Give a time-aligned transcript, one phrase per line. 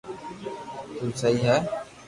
[0.97, 1.57] تو سھي ڪي ھي